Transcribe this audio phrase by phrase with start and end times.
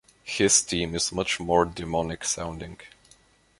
[0.23, 2.79] His theme is much more demonic sounding.